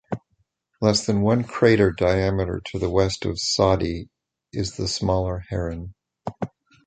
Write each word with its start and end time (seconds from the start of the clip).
Less 0.81 1.05
than 1.05 1.21
one 1.21 1.43
crater 1.43 1.91
diameter 1.91 2.59
to 2.65 2.79
the 2.79 2.89
west 2.89 3.23
of 3.23 3.39
Soddy 3.39 4.09
is 4.51 4.75
the 4.75 4.87
smaller 4.87 5.45
Heron. 5.49 5.93